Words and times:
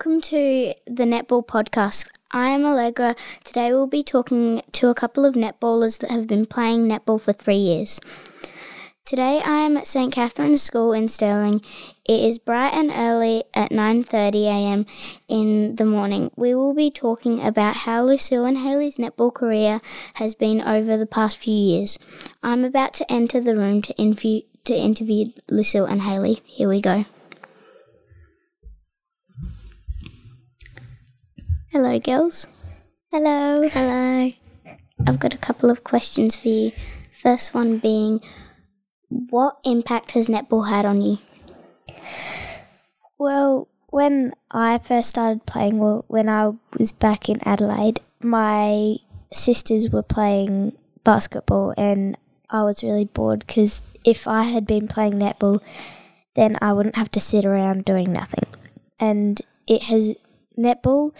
Welcome 0.00 0.22
to 0.22 0.72
the 0.86 1.04
Netball 1.04 1.46
Podcast. 1.46 2.08
I 2.30 2.48
am 2.48 2.64
Allegra. 2.64 3.14
Today 3.44 3.70
we'll 3.70 3.86
be 3.86 4.02
talking 4.02 4.62
to 4.72 4.88
a 4.88 4.94
couple 4.94 5.26
of 5.26 5.34
netballers 5.34 5.98
that 5.98 6.10
have 6.10 6.26
been 6.26 6.46
playing 6.46 6.88
netball 6.88 7.20
for 7.20 7.34
three 7.34 7.56
years. 7.56 8.00
Today 9.04 9.42
I 9.44 9.58
am 9.58 9.76
at 9.76 9.86
St 9.86 10.10
Catherine's 10.10 10.62
School 10.62 10.94
in 10.94 11.08
Stirling. 11.08 11.60
It 12.08 12.24
is 12.24 12.38
bright 12.38 12.72
and 12.72 12.90
early 12.90 13.44
at 13.52 13.72
9:30 13.72 14.46
a.m. 14.46 14.86
in 15.28 15.76
the 15.76 15.84
morning. 15.84 16.30
We 16.34 16.54
will 16.54 16.72
be 16.72 16.90
talking 16.90 17.38
about 17.38 17.84
how 17.84 18.02
Lucille 18.02 18.46
and 18.46 18.56
Haley's 18.56 18.96
netball 18.96 19.34
career 19.34 19.82
has 20.14 20.34
been 20.34 20.62
over 20.62 20.96
the 20.96 21.04
past 21.04 21.36
few 21.36 21.52
years. 21.52 21.98
I'm 22.42 22.64
about 22.64 22.94
to 22.94 23.12
enter 23.12 23.38
the 23.38 23.54
room 23.54 23.82
to 23.82 23.92
interview 23.98 24.40
to 24.64 24.74
interview 24.74 25.26
Lucille 25.50 25.84
and 25.84 26.00
Haley. 26.00 26.40
Here 26.46 26.70
we 26.70 26.80
go. 26.80 27.04
Hello, 31.72 31.96
girls. 32.00 32.48
Hello. 33.12 33.62
Hello. 33.68 34.32
I've 35.06 35.20
got 35.20 35.34
a 35.34 35.38
couple 35.38 35.70
of 35.70 35.84
questions 35.84 36.34
for 36.34 36.48
you. 36.48 36.72
First 37.12 37.54
one 37.54 37.78
being, 37.78 38.20
what 39.08 39.58
impact 39.62 40.10
has 40.12 40.26
netball 40.26 40.68
had 40.68 40.84
on 40.84 41.00
you? 41.00 41.18
Well, 43.20 43.68
when 43.90 44.32
I 44.50 44.78
first 44.78 45.10
started 45.10 45.46
playing, 45.46 45.78
well, 45.78 46.04
when 46.08 46.28
I 46.28 46.50
was 46.76 46.90
back 46.90 47.28
in 47.28 47.38
Adelaide, 47.46 48.00
my 48.20 48.96
sisters 49.32 49.90
were 49.90 50.02
playing 50.02 50.76
basketball 51.04 51.72
and 51.78 52.18
I 52.50 52.64
was 52.64 52.82
really 52.82 53.04
bored 53.04 53.44
because 53.46 53.80
if 54.04 54.26
I 54.26 54.42
had 54.42 54.66
been 54.66 54.88
playing 54.88 55.12
netball, 55.12 55.62
then 56.34 56.58
I 56.60 56.72
wouldn't 56.72 56.96
have 56.96 57.12
to 57.12 57.20
sit 57.20 57.44
around 57.44 57.84
doing 57.84 58.12
nothing. 58.12 58.46
And 58.98 59.40
it 59.68 59.84
has 59.84 60.16
netball 60.58 61.12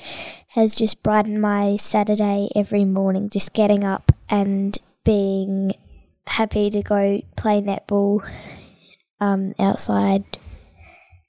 has 0.49 0.77
just 0.77 1.03
brightened 1.03 1.41
my 1.41 1.77
Saturday 1.77 2.51
every 2.55 2.85
morning, 2.85 3.31
just 3.31 3.55
getting 3.55 3.85
up 3.85 4.13
and 4.29 4.77
being 5.05 5.73
happy 6.27 6.71
to 6.71 6.83
go 6.83 7.21
play 7.37 7.61
netball 7.61 8.29
um, 9.21 9.55
outside 9.59 10.25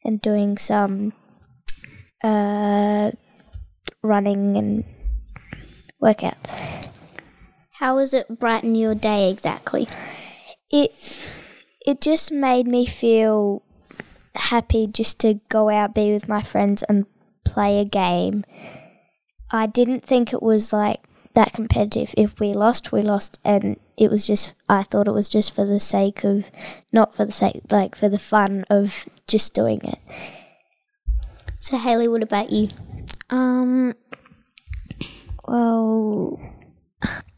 and 0.04 0.22
doing 0.22 0.58
some 0.58 1.14
uh, 2.24 3.12
running 4.02 4.58
and 4.58 4.84
workouts. 6.02 6.90
How 7.74 7.98
has 7.98 8.14
it 8.14 8.40
brightened 8.40 8.78
your 8.78 8.96
day 8.96 9.30
exactly? 9.30 9.88
It 10.70 10.92
it 11.86 12.00
just 12.00 12.32
made 12.32 12.68
me 12.68 12.86
feel 12.86 13.64
happy 14.36 14.88
just 14.88 15.20
to 15.22 15.40
go 15.50 15.70
out, 15.70 15.96
be 15.96 16.14
with 16.14 16.30
my 16.30 16.44
friends, 16.44 16.84
and 16.84 17.06
play 17.54 17.80
a 17.80 17.86
game. 17.86 18.44
I 19.50 19.68
didn't 19.68 20.04
think 20.04 20.34
it 20.34 20.42
was 20.42 20.72
like 20.72 21.02
that 21.34 21.54
competitive. 21.54 22.14
If 22.18 22.40
we 22.40 22.54
lost, 22.54 22.92
we 22.92 23.02
lost, 23.02 23.40
and 23.44 23.80
it 23.98 24.10
was 24.10 24.26
just. 24.26 24.56
I 24.70 24.84
thought 24.84 25.08
it 25.08 25.14
was 25.14 25.30
just 25.30 25.54
for 25.54 25.66
the 25.66 25.80
sake 25.80 26.24
of, 26.24 26.52
not 26.92 27.16
for 27.16 27.26
the 27.26 27.32
sake, 27.32 27.62
like 27.70 27.96
for 27.96 28.10
the 28.10 28.20
fun 28.20 28.66
of 28.70 29.06
just 29.28 29.54
doing 29.54 29.82
it. 29.84 30.00
So, 31.60 31.78
Haley, 31.78 32.08
what 32.08 32.24
about 32.24 32.50
you? 32.50 32.70
Um, 33.30 33.94
well, 35.48 36.40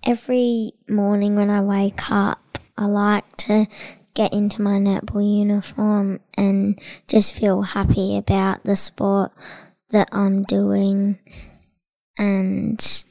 every 0.04 0.74
morning 0.88 1.36
when 1.36 1.50
I 1.50 1.62
wake 1.62 2.12
up, 2.12 2.58
I 2.78 2.86
like 2.86 3.38
to 3.38 3.68
get 4.14 4.34
into 4.34 4.62
my 4.62 4.78
netball 4.78 5.40
uniform 5.40 6.20
and 6.36 6.80
just 7.08 7.34
feel 7.34 7.64
happy 7.64 8.18
about 8.18 8.64
the 8.64 8.76
sport 8.76 9.32
that 9.94 10.10
I'm 10.12 10.44
doing. 10.44 11.18
And 12.18 13.04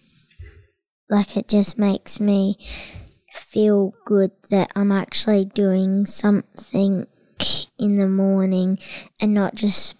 like 1.08 1.36
it 1.36 1.48
just 1.48 1.78
makes 1.78 2.20
me 2.20 2.56
feel 3.32 3.94
good 4.04 4.30
that 4.50 4.70
I'm 4.76 4.92
actually 4.92 5.46
doing 5.46 6.06
something 6.06 7.06
in 7.78 7.96
the 7.96 8.08
morning 8.08 8.78
and 9.20 9.34
not 9.34 9.54
just 9.54 9.96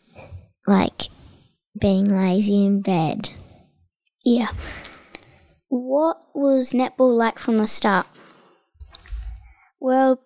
like 0.67 1.09
being 1.81 2.05
lazy 2.05 2.65
in 2.65 2.83
bed. 2.83 3.31
Yeah. 4.25 4.49
What 5.69 6.19
was 6.35 6.73
netball 6.73 7.17
like 7.17 7.39
from 7.39 7.59
the 7.59 7.67
start? 7.67 8.07
Well, 9.81 10.21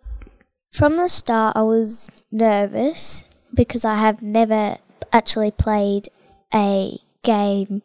from 0.72 0.96
the 0.96 1.08
start, 1.08 1.56
I 1.56 1.62
was 1.62 2.10
nervous 2.30 3.24
because 3.54 3.84
I 3.84 3.94
have 3.94 4.20
never 4.20 4.76
actually 5.12 5.50
played 5.50 6.08
a 6.54 6.98
game 7.22 7.82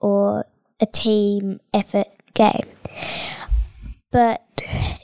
or 0.00 0.46
a 0.80 0.86
team 0.86 1.60
effort 1.72 2.08
game. 2.34 2.68
But 4.10 4.42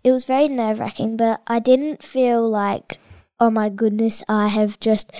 it 0.03 0.11
was 0.11 0.25
very 0.25 0.49
nerve 0.49 0.81
wracking, 0.81 1.17
but 1.17 1.43
I 1.47 1.59
didn't 1.61 2.03
feel 2.03 2.49
like, 2.49 2.99
oh 3.39 3.50
my 3.50 3.69
goodness, 3.69 4.25
I 4.28 4.49
have 4.49 4.81
just 4.81 5.12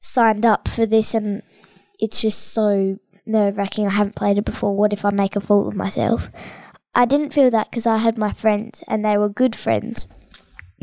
signed 0.00 0.46
up 0.46 0.68
for 0.68 0.86
this 0.86 1.14
and 1.14 1.42
it's 1.98 2.22
just 2.22 2.52
so 2.52 2.98
nerve 3.26 3.58
wracking. 3.58 3.86
I 3.86 3.90
haven't 3.90 4.16
played 4.16 4.38
it 4.38 4.44
before. 4.44 4.76
What 4.76 4.92
if 4.92 5.04
I 5.04 5.10
make 5.10 5.36
a 5.36 5.40
fool 5.40 5.68
of 5.68 5.74
myself? 5.74 6.30
I 6.94 7.04
didn't 7.04 7.32
feel 7.32 7.50
that 7.50 7.70
because 7.70 7.86
I 7.86 7.98
had 7.98 8.18
my 8.18 8.32
friends 8.32 8.82
and 8.88 9.04
they 9.04 9.16
were 9.16 9.28
good 9.28 9.54
friends 9.54 10.06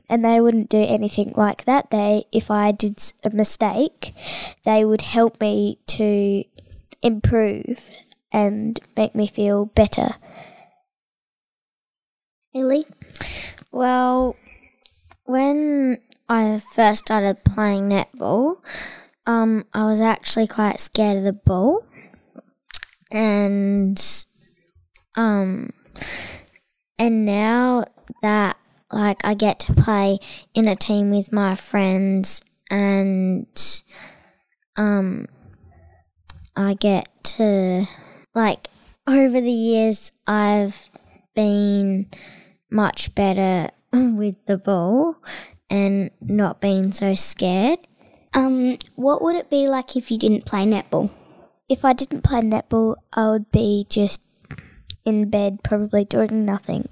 and 0.09 0.23
they 0.23 0.39
wouldn't 0.39 0.69
do 0.69 0.81
anything 0.81 1.33
like 1.35 1.65
that. 1.65 1.91
They, 1.91 2.25
if 2.31 2.49
I 2.49 2.71
did 2.71 2.99
a 3.23 3.29
mistake, 3.29 4.13
they 4.63 4.85
would 4.85 5.01
help 5.01 5.39
me 5.41 5.79
to 5.87 6.43
improve 7.01 7.89
and 8.31 8.79
make 8.95 9.15
me 9.15 9.27
feel 9.27 9.65
better. 9.65 10.09
Haley? 12.51 12.85
Well, 13.71 14.35
when 15.25 15.99
I 16.29 16.61
first 16.73 17.05
started 17.05 17.43
playing 17.43 17.89
netball, 17.89 18.57
um, 19.25 19.65
I 19.73 19.85
was 19.85 20.01
actually 20.01 20.47
quite 20.47 20.79
scared 20.79 21.17
of 21.17 21.23
the 21.23 21.33
ball, 21.33 21.85
and 23.11 24.01
um, 25.15 25.71
and 26.97 27.25
now 27.25 27.85
that 28.21 28.57
like 28.91 29.23
I 29.23 29.33
get 29.33 29.59
to 29.61 29.73
play 29.73 30.19
in 30.53 30.67
a 30.67 30.75
team 30.75 31.11
with 31.11 31.31
my 31.31 31.55
friends, 31.55 32.41
and 32.69 33.47
um, 34.75 35.27
I 36.55 36.73
get 36.75 37.09
to 37.23 37.85
like 38.33 38.67
over 39.05 39.41
the 39.41 39.51
years 39.51 40.11
I've 40.27 40.89
been 41.35 42.09
much 42.69 43.15
better 43.15 43.71
with 43.93 44.45
the 44.45 44.57
ball 44.57 45.17
and 45.69 46.11
not 46.21 46.61
being 46.61 46.91
so 46.91 47.13
scared. 47.15 47.79
Um, 48.33 48.77
what 48.95 49.21
would 49.21 49.35
it 49.35 49.49
be 49.49 49.67
like 49.67 49.95
if 49.95 50.11
you 50.11 50.17
didn't 50.17 50.45
play 50.45 50.65
netball? 50.65 51.09
If 51.69 51.83
I 51.83 51.93
didn't 51.93 52.23
play 52.23 52.41
netball, 52.41 52.95
I 53.13 53.29
would 53.29 53.51
be 53.51 53.85
just 53.89 54.21
in 55.05 55.29
bed, 55.29 55.63
probably 55.63 56.05
doing 56.05 56.45
nothing, 56.45 56.89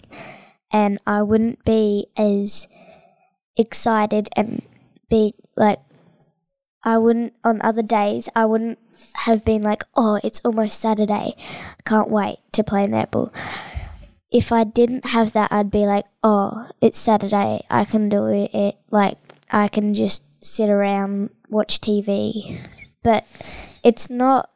and 0.71 0.99
I 1.05 1.21
wouldn't 1.21 1.63
be 1.65 2.07
as 2.17 2.67
excited 3.57 4.29
and 4.35 4.61
be 5.09 5.33
like 5.55 5.79
I 6.83 6.97
wouldn't 6.97 7.33
on 7.43 7.61
other 7.63 7.81
days 7.81 8.29
I 8.35 8.45
wouldn't 8.45 8.77
have 9.25 9.43
been 9.43 9.63
like, 9.63 9.83
"Oh, 9.95 10.19
it's 10.23 10.41
almost 10.45 10.79
Saturday. 10.79 11.35
I 11.37 11.81
can't 11.83 12.09
wait 12.09 12.39
to 12.53 12.63
play 12.63 12.85
netball." 12.85 13.31
If 14.31 14.51
I 14.51 14.63
didn't 14.65 15.07
have 15.07 15.33
that, 15.33 15.51
I'd 15.51 15.71
be 15.71 15.85
like, 15.85 16.05
"Oh, 16.23 16.69
it's 16.81 16.99
Saturday. 16.99 17.65
I 17.69 17.85
can 17.85 18.09
do 18.09 18.27
it. 18.27 18.77
Like 18.91 19.17
I 19.51 19.67
can 19.67 19.93
just 19.93 20.21
sit 20.41 20.69
around, 20.69 21.31
watch 21.49 21.81
TV." 21.81 22.59
But 23.01 23.23
it's 23.83 24.09
not 24.09 24.49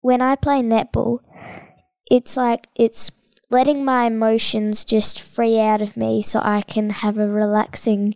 when 0.00 0.22
I 0.22 0.36
play 0.36 0.62
netball, 0.62 1.20
it's 2.10 2.36
like 2.36 2.68
it's 2.74 3.10
letting 3.50 3.84
my 3.84 4.06
emotions 4.06 4.84
just 4.84 5.20
free 5.20 5.58
out 5.58 5.82
of 5.82 5.96
me 5.96 6.22
so 6.22 6.40
I 6.42 6.62
can 6.62 6.90
have 6.90 7.18
a 7.18 7.28
relaxing 7.28 8.14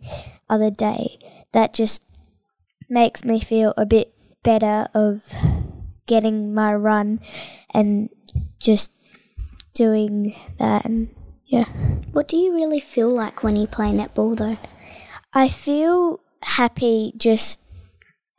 other 0.49 0.71
day. 0.71 1.19
That 1.51 1.73
just 1.73 2.05
makes 2.89 3.23
me 3.23 3.39
feel 3.39 3.73
a 3.77 3.85
bit 3.85 4.13
better 4.43 4.87
of 4.93 5.33
getting 6.05 6.53
my 6.53 6.73
run 6.73 7.19
and 7.73 8.09
just 8.59 8.91
doing 9.73 10.33
that 10.57 10.85
and 10.85 11.13
yeah. 11.47 11.65
What 12.11 12.27
do 12.27 12.37
you 12.37 12.53
really 12.53 12.79
feel 12.79 13.09
like 13.09 13.43
when 13.43 13.55
you 13.55 13.67
play 13.67 13.87
netball 13.87 14.37
though? 14.37 14.57
I 15.33 15.49
feel 15.49 16.21
happy 16.41 17.13
just 17.17 17.61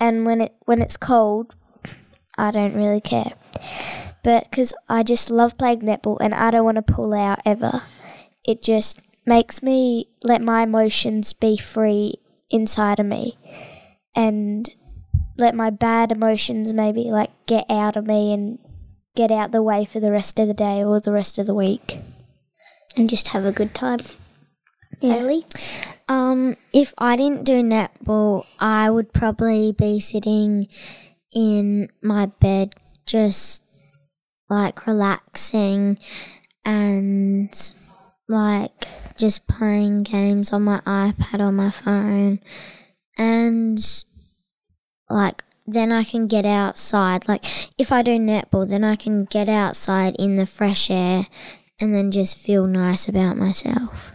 and 0.01 0.25
when 0.25 0.41
it 0.41 0.55
when 0.65 0.81
it's 0.81 0.97
cold 0.97 1.55
I 2.39 2.51
don't 2.51 2.75
really 2.75 3.01
care. 3.01 3.33
But 4.27 4.51
cuz 4.51 4.73
I 4.89 5.05
just 5.05 5.31
love 5.31 5.57
playing 5.57 5.83
netball 5.83 6.19
and 6.21 6.35
I 6.35 6.51
don't 6.51 6.65
want 6.65 6.85
to 6.85 6.95
pull 6.95 7.15
out 7.15 7.39
ever. 7.47 7.83
It 8.45 8.61
just 8.61 9.01
makes 9.25 9.63
me 9.63 10.09
let 10.25 10.43
my 10.43 10.65
emotions 10.65 11.33
be 11.33 11.57
free 11.57 12.15
inside 12.51 12.99
of 12.99 13.07
me 13.07 13.39
and 14.17 14.69
let 15.37 15.55
my 15.55 15.71
bad 15.71 16.11
emotions 16.11 16.73
maybe 16.73 17.05
like 17.05 17.31
get 17.47 17.67
out 17.71 17.95
of 17.97 18.09
me 18.09 18.33
and 18.33 18.59
get 19.15 19.31
out 19.31 19.53
the 19.53 19.63
way 19.63 19.85
for 19.85 20.01
the 20.01 20.11
rest 20.11 20.41
of 20.41 20.49
the 20.49 20.55
day 20.55 20.83
or 20.83 20.99
the 20.99 21.13
rest 21.13 21.39
of 21.39 21.47
the 21.47 21.55
week. 21.55 21.99
And 22.97 23.09
just 23.09 23.29
have 23.29 23.45
a 23.45 23.53
good 23.53 23.75
time. 23.77 24.01
Haley? 25.01 25.47
Um, 26.09 26.57
if 26.73 26.93
I 26.99 27.15
didn't 27.15 27.45
do 27.45 27.63
netball, 27.63 28.45
I 28.59 28.91
would 28.91 29.13
probably 29.13 29.71
be 29.71 30.01
sitting 30.01 30.67
in 31.33 31.91
my 32.03 32.27
bed, 32.27 32.75
just 33.05 33.63
like 34.49 34.87
relaxing 34.87 35.99
and 36.65 37.75
like 38.29 38.87
just 39.17 39.47
playing 39.47 40.03
games 40.03 40.53
on 40.53 40.63
my 40.63 40.81
iPad 40.81 41.41
or 41.41 41.53
my 41.53 41.71
phone, 41.71 42.41
and 43.17 43.79
like 45.09 45.43
then 45.67 45.93
I 45.93 46.05
can 46.05 46.27
get 46.27 46.47
outside. 46.47 47.29
Like 47.29 47.45
if 47.79 47.93
I 47.93 48.03
do 48.03 48.13
netball, 48.19 48.69
then 48.69 48.85
I 48.85 48.97
can 48.97 49.25
get 49.25 49.49
outside 49.49 50.17
in 50.19 50.37
the 50.37 50.47
fresh 50.47 50.91
air 50.91 51.27
and 51.81 51.95
then 51.95 52.11
just 52.11 52.39
feel 52.39 52.67
nice 52.67 53.09
about 53.09 53.37
myself. 53.37 54.13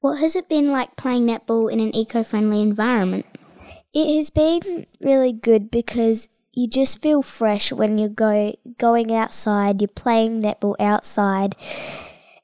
What 0.00 0.20
has 0.20 0.36
it 0.36 0.48
been 0.48 0.70
like 0.70 0.96
playing 0.96 1.26
netball 1.26 1.72
in 1.72 1.80
an 1.80 1.94
eco 1.94 2.22
friendly 2.22 2.62
environment? 2.62 3.26
It 3.92 4.16
has 4.16 4.30
been 4.30 4.86
really 5.00 5.32
good 5.32 5.70
because 5.70 6.28
you 6.56 6.66
just 6.66 7.02
feel 7.02 7.20
fresh 7.20 7.70
when 7.70 7.98
you 7.98 8.08
go 8.08 8.56
going 8.78 9.12
outside, 9.12 9.82
you're 9.82 9.88
playing 9.88 10.42
netball 10.42 10.74
outside 10.80 11.54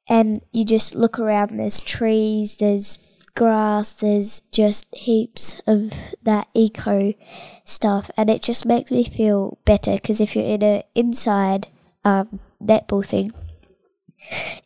and 0.07 0.43
you 0.53 0.67
just 0.67 0.95
look 0.95 1.19
around 1.19 1.59
there's 1.59 1.81
trees, 1.81 2.59
there's 2.59 2.99
grass, 3.35 3.95
there's 3.95 4.41
just 4.53 4.95
heaps 4.95 5.63
of 5.67 5.95
that 6.23 6.47
eco 6.53 7.15
stuff 7.65 8.11
and 8.15 8.29
it 8.29 8.43
just 8.43 8.67
makes 8.67 8.91
me 8.91 9.03
feel 9.03 9.59
better 9.65 9.95
because 9.95 10.21
if 10.21 10.37
you're 10.37 10.45
in 10.45 10.63
a 10.63 10.85
inside 10.95 11.69
um, 12.05 12.39
netball 12.63 13.05
thing 13.05 13.33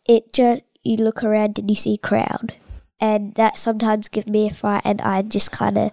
it 0.05 0.33
just 0.33 0.63
you 0.83 0.97
look 0.97 1.23
around 1.23 1.57
and 1.57 1.69
you 1.69 1.75
see 1.75 1.97
crowd 1.97 2.53
and 2.99 3.33
that 3.35 3.57
sometimes 3.57 4.09
gives 4.09 4.27
me 4.27 4.49
a 4.49 4.53
fright 4.53 4.81
and 4.83 4.99
I 4.99 5.21
just 5.21 5.51
kind 5.51 5.77
of 5.77 5.91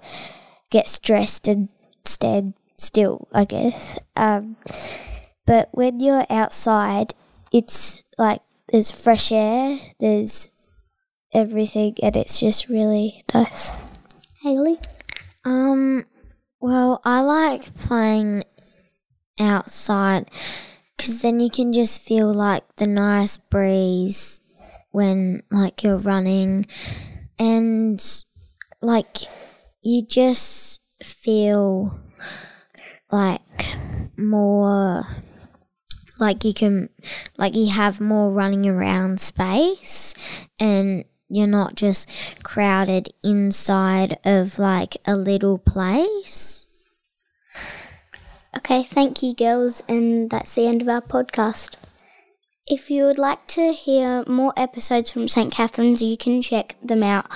get 0.71 0.89
stressed 0.89 1.47
and 1.47 1.69
stand 2.05 2.55
still, 2.77 3.29
I 3.33 3.45
guess. 3.45 3.99
Um, 4.17 4.57
but 5.47 5.69
when 5.73 6.01
you're 6.01 6.27
outside, 6.31 7.15
it's 7.53 8.03
like 8.19 8.41
there's 8.69 8.91
fresh 8.91 9.31
air, 9.33 9.79
there's 10.01 10.49
everything, 11.33 11.97
and 12.03 12.17
it's 12.17 12.41
just 12.41 12.69
really 12.69 13.23
nice. 13.33 13.73
Haley? 14.43 14.79
Um, 15.45 16.05
well, 16.61 17.01
I 17.05 17.21
like 17.21 17.75
playing 17.75 18.45
outside 19.39 20.31
because 20.97 21.23
then 21.23 21.41
you 21.41 21.51
can 21.51 21.73
just 21.73 22.03
feel 22.03 22.33
like 22.33 22.65
the 22.77 22.87
nice 22.87 23.37
breeze 23.37 24.41
when 24.91 25.43
like 25.51 25.83
you're 25.83 25.99
running 25.99 26.67
and 27.39 28.23
like 28.81 29.19
you 29.83 30.07
just 30.07 30.81
feel 31.03 32.01
like 33.15 33.77
more 34.17 35.05
like 36.19 36.45
you 36.45 36.53
can 36.53 36.89
like 37.39 37.55
you 37.55 37.69
have 37.69 38.01
more 38.01 38.33
running 38.33 38.67
around 38.67 39.21
space 39.21 40.15
and 40.59 41.05
you're 41.29 41.47
not 41.47 41.77
just 41.77 42.11
crowded 42.43 43.09
inside 43.23 44.19
of 44.25 44.59
like 44.59 44.97
a 45.07 45.17
little 45.17 45.59
place. 45.59 46.69
Okay, 48.57 48.83
thank 48.83 49.23
you, 49.23 49.35
girls, 49.35 49.83
and 49.89 50.31
that's 50.31 50.55
the 50.55 50.67
end 50.67 50.83
of 50.83 50.89
our 50.89 51.01
podcast. 51.01 51.77
If 52.67 52.91
you 52.91 53.05
would 53.05 53.19
like 53.19 53.47
to 53.49 53.73
hear 53.73 54.25
more 54.27 54.53
episodes 54.57 55.11
from 55.11 55.29
St. 55.29 55.53
Catherine's, 55.53 56.03
you 56.03 56.17
can 56.17 56.41
check 56.41 56.77
them 56.83 57.03
out 57.03 57.27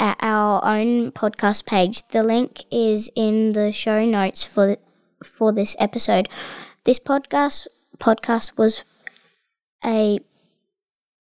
at 0.00 0.16
our 0.20 0.64
own 0.64 1.12
podcast 1.12 1.66
page. 1.66 2.02
The 2.08 2.22
link 2.22 2.64
is 2.72 3.10
in 3.14 3.50
the 3.50 3.70
show 3.70 4.04
notes 4.04 4.44
for 4.44 4.76
for 5.22 5.52
this 5.52 5.76
episode. 5.78 6.28
This 6.84 6.98
podcast 6.98 7.68
podcast 7.98 8.56
was 8.56 8.82
a 9.84 10.18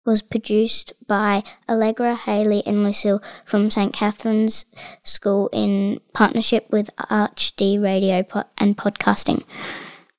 was 0.06 0.22
produced 0.22 0.94
by 1.08 1.44
Allegra, 1.70 2.16
Haley, 2.16 2.64
and 2.66 2.84
Lucille 2.84 3.22
from 3.46 3.72
St. 3.72 3.94
Catherine's 3.94 4.66
School 5.04 5.50
in 5.54 6.00
partnership 6.14 6.68
with 6.72 6.90
ArchD 6.98 7.82
Radio 7.82 8.26
and 8.58 8.78
Podcasting. 8.78 9.44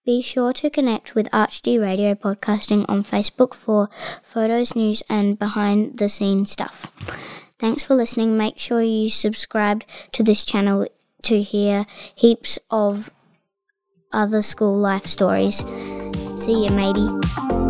Be 0.07 0.23
sure 0.23 0.53
to 0.55 0.71
connect 0.71 1.15
with 1.15 1.31
ArchD 1.33 1.81
Radio 1.81 2.15
Podcasting 2.15 2.85
on 2.89 3.03
Facebook 3.03 3.55
for 3.55 3.89
photos, 4.23 4.75
news, 4.77 5.03
and 5.09 5.39
behind 5.39 5.99
the 5.99 6.09
scenes 6.09 6.51
stuff. 6.51 6.91
Thanks 7.59 7.85
for 7.85 7.95
listening. 7.95 8.37
Make 8.37 8.59
sure 8.59 8.83
you 8.83 9.09
subscribe 9.11 9.85
to 10.13 10.23
this 10.23 10.45
channel 10.45 10.87
to 11.23 11.41
hear 11.41 11.87
heaps 12.15 12.59
of 12.71 13.11
other 14.13 14.43
school 14.43 14.77
life 14.77 15.07
stories. 15.07 15.59
See 16.37 16.65
you, 16.65 16.71
matey. 16.71 17.64